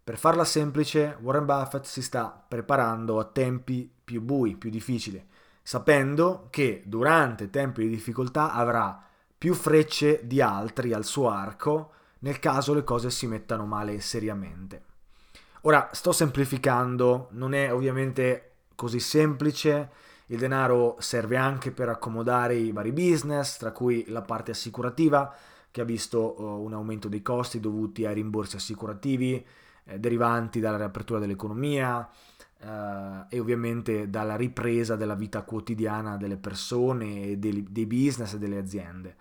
Per 0.02 0.18
farla 0.18 0.44
semplice, 0.44 1.18
Warren 1.20 1.46
Buffett 1.46 1.84
si 1.84 2.02
sta 2.02 2.44
preparando 2.48 3.20
a 3.20 3.26
tempi 3.26 3.88
più 4.02 4.22
bui, 4.22 4.56
più 4.56 4.70
difficili, 4.70 5.24
sapendo 5.62 6.48
che 6.50 6.82
durante 6.84 7.48
tempi 7.48 7.84
di 7.84 7.90
difficoltà 7.90 8.52
avrà 8.52 9.00
più 9.38 9.54
frecce 9.54 10.26
di 10.26 10.40
altri 10.40 10.92
al 10.92 11.04
suo 11.04 11.30
arco 11.30 11.92
nel 12.24 12.38
caso 12.38 12.72
le 12.72 12.84
cose 12.84 13.10
si 13.10 13.26
mettano 13.26 13.66
male 13.66 14.00
seriamente. 14.00 14.82
Ora, 15.62 15.90
sto 15.92 16.10
semplificando, 16.10 17.28
non 17.32 17.52
è 17.52 17.72
ovviamente 17.72 18.52
così 18.74 18.98
semplice, 18.98 19.90
il 20.26 20.38
denaro 20.38 20.96
serve 21.00 21.36
anche 21.36 21.70
per 21.70 21.90
accomodare 21.90 22.54
i 22.54 22.72
vari 22.72 22.92
business, 22.92 23.58
tra 23.58 23.72
cui 23.72 24.06
la 24.08 24.22
parte 24.22 24.52
assicurativa, 24.52 25.34
che 25.70 25.82
ha 25.82 25.84
visto 25.84 26.40
uh, 26.40 26.64
un 26.64 26.72
aumento 26.72 27.08
dei 27.08 27.20
costi 27.20 27.60
dovuti 27.60 28.06
ai 28.06 28.14
rimborsi 28.14 28.56
assicurativi 28.56 29.44
eh, 29.84 29.98
derivanti 29.98 30.60
dalla 30.60 30.78
riapertura 30.78 31.18
dell'economia 31.18 32.08
eh, 32.58 33.26
e 33.28 33.38
ovviamente 33.38 34.08
dalla 34.08 34.36
ripresa 34.36 34.96
della 34.96 35.14
vita 35.14 35.42
quotidiana 35.42 36.16
delle 36.16 36.36
persone 36.36 37.22
e 37.22 37.36
dei, 37.36 37.66
dei 37.68 37.86
business 37.86 38.34
e 38.34 38.38
delle 38.38 38.58
aziende. 38.58 39.16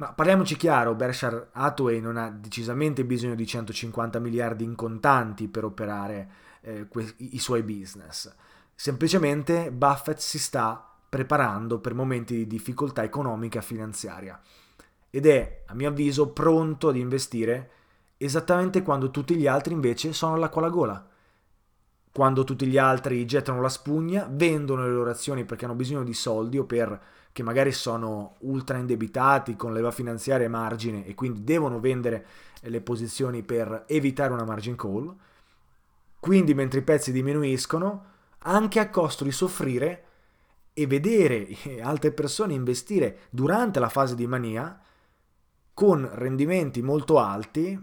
Ma 0.00 0.14
parliamoci 0.14 0.56
chiaro, 0.56 0.94
Berkshire 0.94 1.48
Hathaway 1.52 2.00
non 2.00 2.16
ha 2.16 2.30
decisamente 2.30 3.04
bisogno 3.04 3.34
di 3.34 3.46
150 3.46 4.18
miliardi 4.18 4.64
in 4.64 4.74
contanti 4.74 5.46
per 5.46 5.64
operare 5.64 6.30
eh, 6.62 6.88
que- 6.88 7.16
i 7.18 7.38
suoi 7.38 7.62
business. 7.62 8.34
Semplicemente 8.74 9.70
Buffett 9.70 10.16
si 10.16 10.38
sta 10.38 10.82
preparando 11.06 11.80
per 11.80 11.92
momenti 11.92 12.34
di 12.34 12.46
difficoltà 12.46 13.02
economica 13.02 13.58
e 13.58 13.62
finanziaria 13.62 14.40
ed 15.10 15.26
è, 15.26 15.64
a 15.66 15.74
mio 15.74 15.90
avviso, 15.90 16.30
pronto 16.30 16.88
ad 16.88 16.96
investire 16.96 17.70
esattamente 18.16 18.80
quando 18.80 19.10
tutti 19.10 19.36
gli 19.36 19.46
altri 19.46 19.74
invece 19.74 20.14
sono 20.14 20.32
all'acqua 20.32 20.62
alla 20.62 20.70
gola. 20.70 21.08
Quando 22.10 22.44
tutti 22.44 22.66
gli 22.66 22.78
altri 22.78 23.26
gettano 23.26 23.60
la 23.60 23.68
spugna, 23.68 24.26
vendono 24.30 24.82
le 24.82 24.92
loro 24.92 25.10
azioni 25.10 25.44
perché 25.44 25.66
hanno 25.66 25.74
bisogno 25.74 26.04
di 26.04 26.14
soldi 26.14 26.56
o 26.56 26.64
per 26.64 27.18
che 27.32 27.42
magari 27.42 27.72
sono 27.72 28.36
ultra 28.40 28.78
indebitati 28.78 29.56
con 29.56 29.72
leva 29.72 29.90
finanziaria 29.90 30.46
e 30.46 30.48
margine 30.50 31.06
e 31.06 31.14
quindi 31.14 31.44
devono 31.44 31.78
vendere 31.80 32.26
le 32.62 32.80
posizioni 32.80 33.42
per 33.42 33.84
evitare 33.86 34.32
una 34.32 34.44
margin 34.44 34.76
call. 34.76 35.14
Quindi 36.18 36.54
mentre 36.54 36.80
i 36.80 36.82
pezzi 36.82 37.12
diminuiscono, 37.12 38.04
anche 38.38 38.80
a 38.80 38.90
costo 38.90 39.24
di 39.24 39.32
soffrire 39.32 40.04
e 40.72 40.86
vedere 40.86 41.48
altre 41.80 42.12
persone 42.12 42.54
investire 42.54 43.20
durante 43.30 43.80
la 43.80 43.88
fase 43.88 44.14
di 44.14 44.26
mania 44.26 44.78
con 45.72 46.08
rendimenti 46.12 46.82
molto 46.82 47.18
alti, 47.18 47.78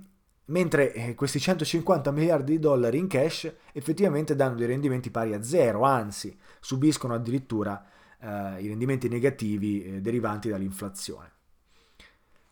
mentre 0.46 0.94
eh, 0.94 1.16
questi 1.16 1.40
150 1.40 2.12
miliardi 2.12 2.52
di 2.54 2.60
dollari 2.60 2.98
in 2.98 3.08
cash 3.08 3.52
effettivamente 3.74 4.36
danno 4.36 4.56
dei 4.56 4.68
rendimenti 4.68 5.10
pari 5.10 5.34
a 5.34 5.42
zero, 5.42 5.82
anzi 5.82 6.38
subiscono 6.60 7.14
addirittura 7.14 7.84
eh, 8.20 8.62
i 8.62 8.68
rendimenti 8.68 9.08
negativi 9.08 9.84
eh, 9.84 10.02
derivanti 10.02 10.50
dall'inflazione. 10.50 11.32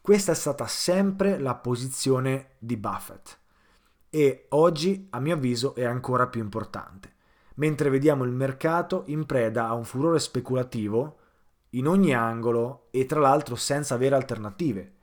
Questa 0.02 0.34
è 0.34 0.36
stata 0.36 0.68
sempre 0.68 1.40
la 1.40 1.56
posizione 1.56 2.50
di 2.60 2.78
Buffett 2.78 3.40
e 4.10 4.46
oggi, 4.50 5.08
a 5.10 5.20
mio 5.20 5.34
avviso, 5.34 5.76
è 5.76 5.84
ancora 5.84 6.28
più 6.28 6.42
importante, 6.42 7.14
mentre 7.56 7.90
vediamo 7.90 8.24
il 8.24 8.32
mercato 8.32 9.04
in 9.08 9.26
preda 9.26 9.68
a 9.68 9.74
un 9.74 9.84
furore 9.84 10.20
speculativo 10.20 11.18
in 11.72 11.88
ogni 11.88 12.14
angolo 12.14 12.88
e 12.92 13.06
tra 13.06 13.20
l'altro 13.20 13.56
senza 13.56 13.96
avere 13.96 14.16
alternative, 14.16 14.94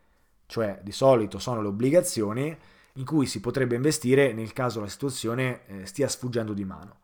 cioè 0.47 0.81
di 0.83 0.92
solito 0.92 1.38
sono 1.38 1.61
le 1.61 1.69
obbligazioni 1.69 2.57
in 2.95 3.04
cui 3.04 3.26
si 3.26 3.40
potrebbe 3.40 3.75
investire 3.75 4.33
nel 4.33 4.52
caso 4.52 4.81
la 4.81 4.88
situazione 4.88 5.66
eh, 5.66 5.87
stia 5.87 6.09
sfuggendo 6.09 6.52
di 6.52 6.64
mano. 6.64 7.00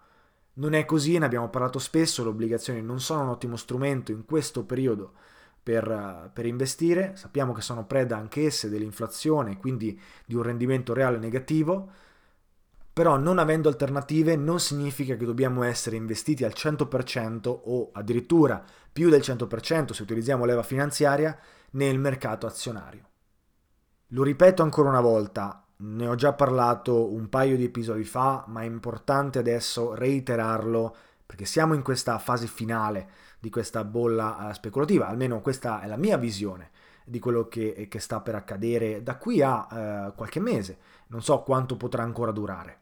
Non 0.58 0.74
è 0.74 0.84
così, 0.84 1.18
ne 1.18 1.24
abbiamo 1.24 1.48
parlato 1.48 1.78
spesso, 1.78 2.22
le 2.22 2.30
obbligazioni 2.30 2.82
non 2.82 3.00
sono 3.00 3.22
un 3.22 3.28
ottimo 3.28 3.56
strumento 3.56 4.10
in 4.10 4.24
questo 4.24 4.64
periodo 4.64 5.12
per, 5.62 6.30
per 6.32 6.46
investire, 6.46 7.14
sappiamo 7.14 7.52
che 7.52 7.60
sono 7.60 7.86
preda 7.86 8.16
anch'esse 8.16 8.68
dell'inflazione, 8.68 9.58
quindi 9.58 9.98
di 10.24 10.34
un 10.34 10.42
rendimento 10.42 10.94
reale 10.94 11.18
negativo, 11.18 11.90
però 12.92 13.16
non 13.16 13.38
avendo 13.38 13.68
alternative 13.68 14.34
non 14.34 14.58
significa 14.58 15.14
che 15.14 15.24
dobbiamo 15.24 15.62
essere 15.62 15.94
investiti 15.94 16.44
al 16.44 16.54
100% 16.56 17.46
o 17.46 17.90
addirittura 17.92 18.64
più 18.92 19.10
del 19.10 19.20
100% 19.20 19.92
se 19.92 20.02
utilizziamo 20.02 20.44
leva 20.44 20.64
finanziaria 20.64 21.38
nel 21.72 22.00
mercato 22.00 22.48
azionario. 22.48 23.06
Lo 24.08 24.24
ripeto 24.24 24.64
ancora 24.64 24.88
una 24.88 25.00
volta, 25.00 25.67
ne 25.80 26.06
ho 26.06 26.14
già 26.14 26.32
parlato 26.32 27.12
un 27.12 27.28
paio 27.28 27.56
di 27.56 27.64
episodi 27.64 28.04
fa, 28.04 28.44
ma 28.48 28.62
è 28.62 28.64
importante 28.64 29.38
adesso 29.38 29.94
reiterarlo 29.94 30.96
perché 31.24 31.44
siamo 31.44 31.74
in 31.74 31.82
questa 31.82 32.18
fase 32.18 32.46
finale 32.46 33.08
di 33.38 33.50
questa 33.50 33.84
bolla 33.84 34.48
eh, 34.48 34.54
speculativa, 34.54 35.08
almeno 35.08 35.40
questa 35.40 35.80
è 35.80 35.86
la 35.86 35.96
mia 35.96 36.16
visione 36.16 36.70
di 37.04 37.18
quello 37.18 37.48
che, 37.48 37.86
che 37.88 38.00
sta 38.00 38.20
per 38.20 38.34
accadere 38.34 39.02
da 39.02 39.16
qui 39.16 39.40
a 39.42 39.68
eh, 39.70 40.12
qualche 40.16 40.40
mese, 40.40 40.78
non 41.08 41.22
so 41.22 41.42
quanto 41.42 41.76
potrà 41.76 42.02
ancora 42.02 42.32
durare. 42.32 42.80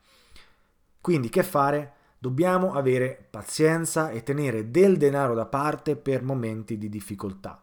Quindi 1.01 1.29
che 1.29 1.43
fare? 1.43 1.93
Dobbiamo 2.19 2.73
avere 2.73 3.27
pazienza 3.31 4.11
e 4.11 4.23
tenere 4.23 4.71
del 4.71 4.97
denaro 4.97 5.35
da 5.35 5.47
parte 5.47 5.97
per 5.97 6.23
momenti 6.23 6.79
di 6.79 6.89
difficoltà, 6.89 7.63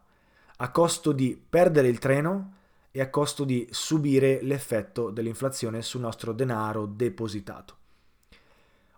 a 0.56 0.70
costo 0.70 1.12
di 1.12 1.42
perdere 1.48 1.88
il 1.88 1.98
treno 1.98 2.52
e 2.96 3.00
a 3.00 3.10
costo 3.10 3.42
di 3.42 3.66
subire 3.72 4.38
l'effetto 4.42 5.10
dell'inflazione 5.10 5.82
sul 5.82 6.00
nostro 6.00 6.32
denaro 6.32 6.86
depositato. 6.86 7.76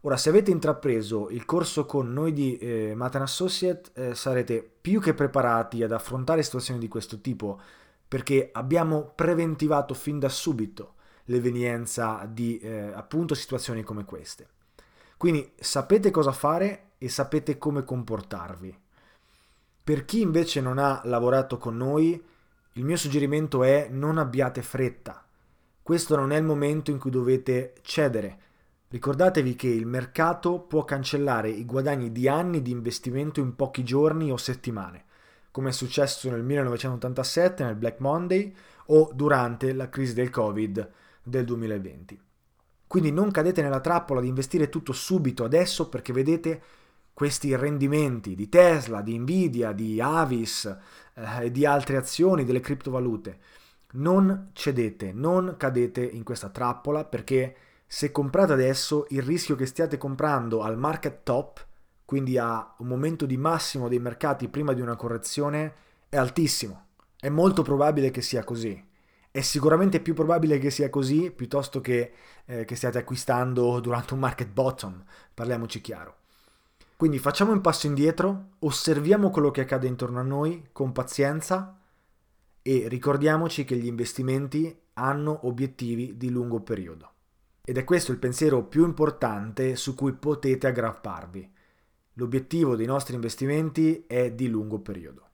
Ora, 0.02 0.18
se 0.18 0.28
avete 0.28 0.50
intrapreso 0.50 1.30
il 1.30 1.46
corso 1.46 1.86
con 1.86 2.12
noi 2.12 2.34
di 2.34 2.58
eh, 2.58 2.92
Matan 2.94 3.22
Associate, 3.22 3.90
eh, 3.94 4.14
sarete 4.14 4.70
più 4.80 5.00
che 5.00 5.14
preparati 5.14 5.82
ad 5.82 5.92
affrontare 5.92 6.42
situazioni 6.42 6.78
di 6.78 6.88
questo 6.88 7.22
tipo, 7.22 7.58
perché 8.06 8.50
abbiamo 8.52 9.12
preventivato 9.14 9.94
fin 9.94 10.18
da 10.18 10.28
subito 10.28 10.96
l'evenienza 11.24 12.28
di 12.30 12.58
eh, 12.58 12.92
appunto 12.92 13.34
situazioni 13.34 13.82
come 13.82 14.04
queste. 14.04 14.46
Quindi 15.16 15.54
sapete 15.58 16.10
cosa 16.10 16.32
fare 16.32 16.90
e 16.98 17.08
sapete 17.08 17.56
come 17.56 17.82
comportarvi. 17.82 18.78
Per 19.82 20.04
chi 20.04 20.20
invece 20.20 20.60
non 20.60 20.76
ha 20.76 21.00
lavorato 21.04 21.56
con 21.56 21.78
noi, 21.78 22.22
il 22.76 22.84
mio 22.84 22.96
suggerimento 22.96 23.62
è 23.62 23.88
non 23.90 24.18
abbiate 24.18 24.60
fretta. 24.60 25.24
Questo 25.82 26.14
non 26.14 26.30
è 26.30 26.36
il 26.36 26.44
momento 26.44 26.90
in 26.90 26.98
cui 26.98 27.10
dovete 27.10 27.74
cedere. 27.80 28.38
Ricordatevi 28.88 29.56
che 29.56 29.68
il 29.68 29.86
mercato 29.86 30.60
può 30.60 30.84
cancellare 30.84 31.48
i 31.48 31.64
guadagni 31.64 32.12
di 32.12 32.28
anni 32.28 32.60
di 32.60 32.70
investimento 32.70 33.40
in 33.40 33.56
pochi 33.56 33.82
giorni 33.82 34.30
o 34.30 34.36
settimane, 34.36 35.04
come 35.50 35.70
è 35.70 35.72
successo 35.72 36.28
nel 36.28 36.42
1987 36.42 37.64
nel 37.64 37.76
Black 37.76 37.98
Monday 38.00 38.54
o 38.86 39.10
durante 39.14 39.72
la 39.72 39.88
crisi 39.88 40.12
del 40.12 40.28
Covid 40.28 40.90
del 41.22 41.44
2020. 41.46 42.20
Quindi 42.86 43.10
non 43.10 43.30
cadete 43.30 43.62
nella 43.62 43.80
trappola 43.80 44.20
di 44.20 44.28
investire 44.28 44.68
tutto 44.68 44.92
subito 44.92 45.44
adesso 45.44 45.88
perché 45.88 46.12
vedete 46.12 46.62
questi 47.16 47.56
rendimenti 47.56 48.34
di 48.34 48.50
Tesla, 48.50 49.00
di 49.00 49.18
Nvidia, 49.18 49.72
di 49.72 50.02
Avis 50.02 50.66
eh, 51.14 51.44
e 51.44 51.50
di 51.50 51.64
altre 51.64 51.96
azioni 51.96 52.44
delle 52.44 52.60
criptovalute. 52.60 53.38
Non 53.92 54.50
cedete, 54.52 55.14
non 55.14 55.54
cadete 55.56 56.04
in 56.04 56.24
questa 56.24 56.50
trappola 56.50 57.06
perché 57.06 57.56
se 57.86 58.12
comprate 58.12 58.52
adesso 58.52 59.06
il 59.08 59.22
rischio 59.22 59.54
che 59.56 59.64
stiate 59.64 59.96
comprando 59.96 60.60
al 60.60 60.76
market 60.76 61.22
top, 61.22 61.66
quindi 62.04 62.36
a 62.36 62.74
un 62.80 62.86
momento 62.86 63.24
di 63.24 63.38
massimo 63.38 63.88
dei 63.88 63.98
mercati 63.98 64.48
prima 64.48 64.74
di 64.74 64.82
una 64.82 64.96
correzione, 64.96 65.72
è 66.10 66.18
altissimo. 66.18 66.88
È 67.18 67.30
molto 67.30 67.62
probabile 67.62 68.10
che 68.10 68.20
sia 68.20 68.44
così. 68.44 68.78
È 69.30 69.40
sicuramente 69.40 70.00
più 70.00 70.12
probabile 70.12 70.58
che 70.58 70.68
sia 70.68 70.90
così 70.90 71.30
piuttosto 71.30 71.80
che, 71.80 72.12
eh, 72.44 72.66
che 72.66 72.76
stiate 72.76 72.98
acquistando 72.98 73.80
durante 73.80 74.12
un 74.12 74.20
market 74.20 74.50
bottom, 74.50 75.02
parliamoci 75.32 75.80
chiaro. 75.80 76.16
Quindi 76.96 77.18
facciamo 77.18 77.52
un 77.52 77.60
passo 77.60 77.86
indietro, 77.86 78.52
osserviamo 78.60 79.28
quello 79.28 79.50
che 79.50 79.60
accade 79.60 79.86
intorno 79.86 80.18
a 80.18 80.22
noi 80.22 80.68
con 80.72 80.92
pazienza 80.92 81.78
e 82.62 82.88
ricordiamoci 82.88 83.64
che 83.64 83.76
gli 83.76 83.84
investimenti 83.84 84.74
hanno 84.94 85.46
obiettivi 85.46 86.16
di 86.16 86.30
lungo 86.30 86.62
periodo. 86.62 87.12
Ed 87.62 87.76
è 87.76 87.84
questo 87.84 88.12
il 88.12 88.18
pensiero 88.18 88.64
più 88.64 88.86
importante 88.86 89.76
su 89.76 89.94
cui 89.94 90.14
potete 90.14 90.68
aggrapparvi. 90.68 91.52
L'obiettivo 92.14 92.76
dei 92.76 92.86
nostri 92.86 93.14
investimenti 93.14 94.04
è 94.06 94.32
di 94.32 94.48
lungo 94.48 94.80
periodo. 94.80 95.28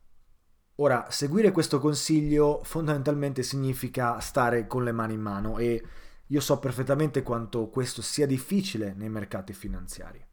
Ora, 0.76 1.06
seguire 1.10 1.52
questo 1.52 1.78
consiglio 1.78 2.62
fondamentalmente 2.64 3.44
significa 3.44 4.18
stare 4.18 4.66
con 4.66 4.82
le 4.82 4.90
mani 4.90 5.14
in 5.14 5.20
mano 5.20 5.58
e 5.58 5.80
io 6.26 6.40
so 6.40 6.58
perfettamente 6.58 7.22
quanto 7.22 7.68
questo 7.68 8.02
sia 8.02 8.26
difficile 8.26 8.94
nei 8.96 9.10
mercati 9.10 9.52
finanziari. 9.52 10.26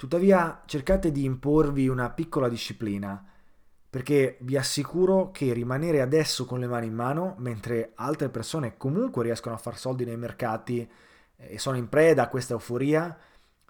Tuttavia 0.00 0.62
cercate 0.64 1.12
di 1.12 1.24
imporvi 1.24 1.86
una 1.86 2.08
piccola 2.08 2.48
disciplina, 2.48 3.22
perché 3.90 4.38
vi 4.40 4.56
assicuro 4.56 5.30
che 5.30 5.52
rimanere 5.52 6.00
adesso 6.00 6.46
con 6.46 6.58
le 6.58 6.66
mani 6.66 6.86
in 6.86 6.94
mano, 6.94 7.34
mentre 7.36 7.92
altre 7.96 8.30
persone 8.30 8.78
comunque 8.78 9.24
riescono 9.24 9.56
a 9.56 9.58
far 9.58 9.76
soldi 9.76 10.06
nei 10.06 10.16
mercati, 10.16 10.90
e 11.36 11.58
sono 11.58 11.76
in 11.76 11.90
preda 11.90 12.22
a 12.22 12.28
questa 12.28 12.54
euforia, 12.54 13.14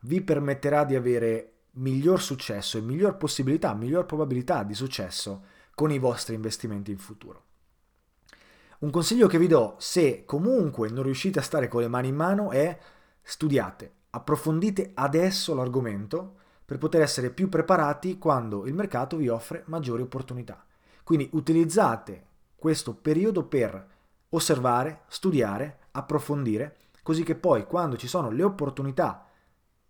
vi 0.02 0.20
permetterà 0.20 0.84
di 0.84 0.94
avere 0.94 1.62
miglior 1.72 2.22
successo 2.22 2.78
e 2.78 2.82
miglior 2.82 3.16
possibilità, 3.16 3.74
miglior 3.74 4.06
probabilità 4.06 4.62
di 4.62 4.74
successo 4.74 5.42
con 5.74 5.90
i 5.90 5.98
vostri 5.98 6.36
investimenti 6.36 6.92
in 6.92 6.98
futuro. 6.98 7.44
Un 8.78 8.90
consiglio 8.90 9.26
che 9.26 9.38
vi 9.38 9.48
do 9.48 9.74
se 9.80 10.24
comunque 10.24 10.90
non 10.90 11.02
riuscite 11.02 11.40
a 11.40 11.42
stare 11.42 11.66
con 11.66 11.80
le 11.80 11.88
mani 11.88 12.06
in 12.06 12.14
mano 12.14 12.52
è 12.52 12.78
studiate, 13.20 13.94
approfondite 14.10 14.92
adesso 14.94 15.54
l'argomento 15.54 16.36
per 16.64 16.78
poter 16.78 17.02
essere 17.02 17.30
più 17.30 17.48
preparati 17.48 18.18
quando 18.18 18.66
il 18.66 18.74
mercato 18.74 19.16
vi 19.16 19.28
offre 19.28 19.64
maggiori 19.66 20.02
opportunità. 20.02 20.64
Quindi 21.02 21.28
utilizzate 21.32 22.26
questo 22.54 22.94
periodo 22.94 23.44
per 23.44 23.86
osservare, 24.30 25.02
studiare, 25.08 25.78
approfondire, 25.92 26.76
così 27.02 27.22
che 27.24 27.34
poi 27.34 27.66
quando 27.66 27.96
ci 27.96 28.06
sono 28.06 28.30
le 28.30 28.42
opportunità 28.42 29.26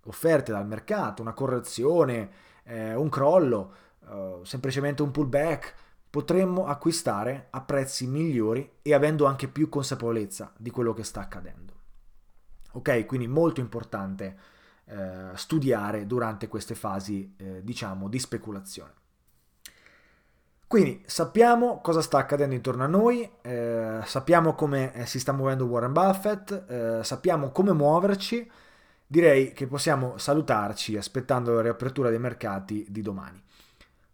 offerte 0.05 0.53
dal 0.53 0.67
mercato, 0.67 1.21
una 1.21 1.35
correzione, 1.35 2.31
eh, 2.65 2.95
un 2.95 3.09
crollo, 3.09 3.75
eh, 4.09 4.39
semplicemente 4.43 5.03
un 5.03 5.11
pullback, 5.11 5.75
potremmo 6.09 6.67
acquistare 6.67 7.49
a 7.51 7.61
prezzi 7.61 8.07
migliori 8.07 8.79
e 8.83 8.95
avendo 8.95 9.27
anche 9.27 9.49
più 9.49 9.69
consapevolezza 9.69 10.53
di 10.57 10.71
quello 10.71 10.93
che 10.93 11.05
sta 11.05 11.21
accadendo. 11.21 11.80
Ok, 12.73 13.07
quindi 13.07 13.27
molto 13.27 13.61
importante 13.61 14.37
eh, 14.85 15.31
studiare 15.35 16.07
durante 16.07 16.49
queste 16.49 16.75
fasi, 16.75 17.35
eh, 17.37 17.61
diciamo, 17.63 18.09
di 18.09 18.19
speculazione. 18.19 18.93
Quindi 20.71 21.03
sappiamo 21.05 21.81
cosa 21.81 22.01
sta 22.01 22.19
accadendo 22.19 22.55
intorno 22.55 22.85
a 22.85 22.87
noi, 22.87 23.29
eh, 23.43 23.99
sappiamo 24.05 24.55
come 24.55 24.95
eh, 24.95 25.05
si 25.05 25.19
sta 25.19 25.33
muovendo 25.33 25.65
Warren 25.65 25.93
Buffett, 25.93 26.65
eh, 26.69 27.03
sappiamo 27.03 27.51
come 27.51 27.73
muoverci, 27.73 28.49
direi 29.05 29.53
che 29.53 29.67
possiamo 29.67 30.17
salutarci 30.17 30.97
aspettando 30.97 31.55
la 31.55 31.63
riapertura 31.63 32.09
dei 32.09 32.21
mercati 32.21 32.87
di 32.89 33.03
domani. 33.03 33.43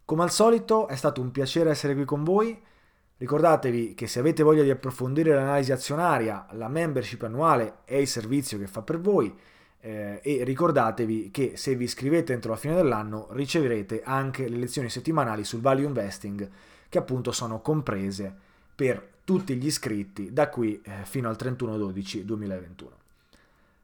Come 0.03 0.23
al 0.23 0.31
solito 0.31 0.87
è 0.87 0.95
stato 0.95 1.21
un 1.21 1.29
piacere 1.29 1.69
essere 1.69 1.93
qui 1.93 2.05
con 2.05 2.23
voi, 2.23 2.59
ricordatevi 3.17 3.93
che 3.93 4.07
se 4.07 4.19
avete 4.19 4.43
voglia 4.43 4.63
di 4.63 4.69
approfondire 4.69 5.33
l'analisi 5.33 5.71
azionaria, 5.71 6.47
la 6.51 6.67
membership 6.67 7.23
annuale 7.23 7.79
è 7.83 7.95
il 7.95 8.07
servizio 8.07 8.57
che 8.57 8.67
fa 8.67 8.81
per 8.81 8.99
voi 8.99 9.35
eh, 9.79 10.19
e 10.23 10.43
ricordatevi 10.43 11.31
che 11.31 11.53
se 11.55 11.75
vi 11.75 11.85
iscrivete 11.85 12.33
entro 12.33 12.51
la 12.51 12.57
fine 12.57 12.75
dell'anno 12.75 13.27
riceverete 13.31 14.01
anche 14.03 14.47
le 14.47 14.57
lezioni 14.57 14.89
settimanali 14.89 15.43
sul 15.43 15.61
value 15.61 15.85
investing 15.85 16.49
che 16.89 16.97
appunto 16.97 17.31
sono 17.31 17.61
comprese 17.61 18.33
per 18.75 19.15
tutti 19.23 19.55
gli 19.55 19.65
iscritti 19.65 20.31
da 20.31 20.49
qui 20.49 20.81
eh, 20.83 21.03
fino 21.03 21.27
al 21.29 21.35
31-12-2021. 21.39 22.85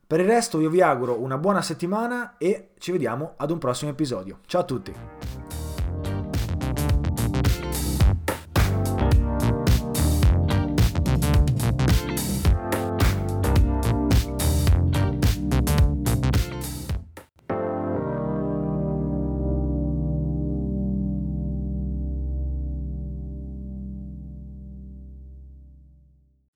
Per 0.05 0.19
il 0.19 0.27
resto 0.27 0.59
io 0.59 0.69
vi 0.69 0.81
auguro 0.81 1.19
una 1.19 1.37
buona 1.37 1.61
settimana 1.61 2.37
e 2.37 2.69
ci 2.77 2.91
vediamo 2.91 3.33
ad 3.37 3.49
un 3.49 3.57
prossimo 3.57 3.89
episodio. 3.91 4.39
Ciao 4.45 4.61
a 4.61 4.65
tutti! 4.65 5.62